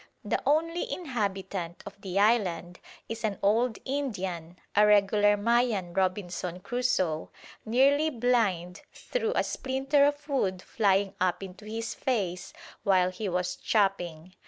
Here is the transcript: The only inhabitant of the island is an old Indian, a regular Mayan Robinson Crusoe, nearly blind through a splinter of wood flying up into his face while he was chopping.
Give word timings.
The 0.25 0.41
only 0.47 0.91
inhabitant 0.91 1.83
of 1.85 2.01
the 2.01 2.17
island 2.17 2.79
is 3.07 3.23
an 3.23 3.37
old 3.43 3.77
Indian, 3.85 4.57
a 4.75 4.87
regular 4.87 5.37
Mayan 5.37 5.93
Robinson 5.93 6.59
Crusoe, 6.59 7.29
nearly 7.67 8.09
blind 8.09 8.81
through 8.91 9.33
a 9.35 9.43
splinter 9.43 10.05
of 10.05 10.27
wood 10.27 10.63
flying 10.63 11.13
up 11.21 11.43
into 11.43 11.65
his 11.65 11.93
face 11.93 12.51
while 12.81 13.11
he 13.11 13.29
was 13.29 13.55
chopping. 13.55 14.33